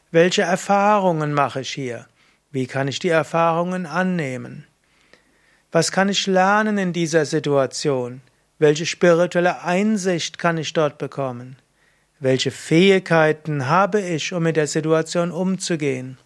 Welche 0.09 0.41
Erfahrungen 0.41 1.33
mache 1.33 1.61
ich 1.61 1.71
hier? 1.71 2.07
Wie 2.51 2.67
kann 2.67 2.87
ich 2.87 2.99
die 2.99 3.09
Erfahrungen 3.09 3.85
annehmen? 3.85 4.65
Was 5.73 5.93
kann 5.93 6.09
ich 6.09 6.27
lernen 6.27 6.77
in 6.77 6.91
dieser 6.91 7.25
Situation? 7.25 8.19
Welche 8.59 8.85
spirituelle 8.85 9.63
Einsicht 9.63 10.37
kann 10.37 10.57
ich 10.57 10.73
dort 10.73 10.97
bekommen? 10.97 11.55
Welche 12.19 12.51
Fähigkeiten 12.51 13.69
habe 13.69 14.01
ich, 14.01 14.33
um 14.33 14.43
mit 14.43 14.57
der 14.57 14.67
Situation 14.67 15.31
umzugehen? 15.31 16.17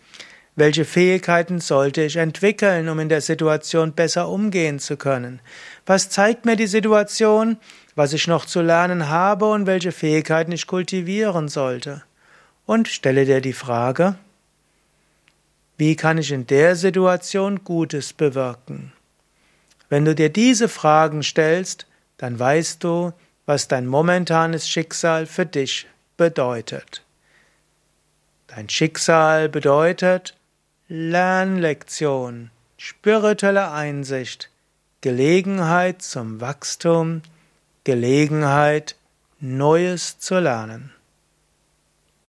Welche 0.56 0.84
Fähigkeiten 0.84 1.60
sollte 1.60 2.02
ich 2.02 2.16
entwickeln, 2.16 2.90
um 2.90 3.00
in 3.00 3.08
der 3.08 3.22
Situation 3.22 3.94
besser 3.94 4.30
umgehen 4.30 4.80
zu 4.80 4.98
können? 4.98 5.40
Was 5.86 6.10
zeigt 6.10 6.46
mir 6.46 6.56
die 6.56 6.66
Situation, 6.66 7.58
was 7.94 8.14
ich 8.14 8.26
noch 8.26 8.46
zu 8.46 8.62
lernen 8.64 9.10
habe 9.10 9.46
und 9.46 9.68
welche 9.68 9.92
Fähigkeiten 9.92 10.54
ich 10.54 10.66
kultivieren 10.66 11.50
sollte? 11.50 12.04
Und 12.66 12.88
stelle 12.88 13.26
dir 13.26 13.42
die 13.42 13.54
Frage, 13.54 14.16
wie 15.78 15.96
kann 15.96 16.18
ich 16.18 16.32
in 16.32 16.48
der 16.48 16.76
Situation 16.76 17.64
Gutes 17.64 18.12
bewirken? 18.12 18.95
Wenn 19.90 20.06
du 20.06 20.16
dir 20.16 20.30
diese 20.30 20.70
Fragen 20.70 21.24
stellst, 21.24 21.86
dann 22.18 22.40
weißt 22.40 22.84
du, 22.84 23.14
was 23.46 23.68
dein 23.68 23.86
momentanes 23.86 24.68
Schicksal 24.68 25.26
für 25.26 25.46
dich 25.46 25.88
bedeutet. 26.18 27.04
Dein 28.48 28.70
Schicksal 28.70 29.50
bedeutet 29.50 30.36
Lernlektion, 30.88 32.52
spirituelle 32.78 33.72
Einsicht, 33.72 34.50
Gelegenheit 35.02 36.02
zum 36.02 36.42
Wachstum, 36.42 37.22
Gelegenheit, 37.84 38.96
Neues 39.40 40.18
zu 40.20 40.40
lernen. 40.40 40.94